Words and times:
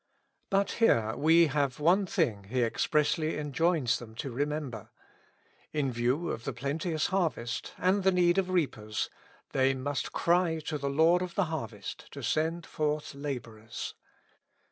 But 0.49 0.71
here 0.81 1.15
we 1.15 1.45
have 1.45 1.79
one 1.79 2.07
thing 2.07 2.45
He 2.45 2.63
expressly 2.63 3.37
enjoins 3.37 3.99
them 3.99 4.15
to 4.15 4.31
remember: 4.31 4.89
in 5.73 5.91
view 5.91 6.31
of 6.31 6.43
the 6.43 6.53
plenteous 6.53 7.05
harvest, 7.09 7.75
and 7.77 8.01
the 8.01 8.11
need 8.11 8.39
of 8.39 8.49
reapers, 8.49 9.11
they 9.51 9.75
must 9.75 10.11
cry 10.11 10.57
to 10.65 10.79
the 10.79 10.89
Lord 10.89 11.21
of 11.21 11.35
the 11.35 11.45
harvest 11.53 12.11
to 12.13 12.23
send 12.23 12.65
forth 12.65 13.13
laborers. 13.13 13.93